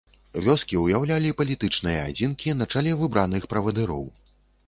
Вёскі 0.45 0.79
ўяўлялі 0.83 1.33
палітычныя 1.41 1.99
адзінкі 2.13 2.55
на 2.61 2.65
чале 2.75 2.91
выбраных 3.01 3.47
правадыроў. 3.55 4.05